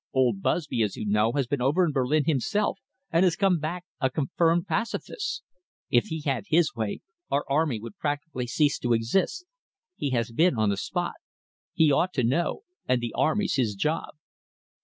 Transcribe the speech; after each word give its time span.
Old 0.13 0.41
Busby, 0.41 0.81
as 0.81 0.95
you 0.97 1.05
know, 1.05 1.33
has 1.33 1.45
been 1.45 1.61
over 1.61 1.85
in 1.85 1.91
Berlin 1.91 2.23
himself 2.25 2.79
and 3.11 3.23
has 3.23 3.35
come 3.35 3.59
back 3.59 3.85
a 3.99 4.09
confirmed 4.09 4.65
pacifist. 4.65 5.43
If 5.91 6.05
he 6.05 6.21
had 6.21 6.45
his 6.47 6.73
way, 6.73 7.01
our 7.29 7.45
army 7.47 7.79
would 7.79 7.99
practically 7.99 8.47
cease 8.47 8.79
to 8.79 8.93
exist. 8.93 9.45
He 9.95 10.09
has 10.09 10.31
been 10.31 10.55
on 10.57 10.69
the 10.69 10.75
spot. 10.77 11.17
He 11.71 11.91
ought 11.91 12.13
to 12.13 12.23
know, 12.23 12.63
and 12.87 12.99
the 12.99 13.13
army's 13.15 13.57
his 13.57 13.75
job." 13.75 14.15